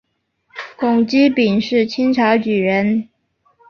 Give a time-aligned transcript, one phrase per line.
[0.79, 3.07] 龚积柄是清朝举人。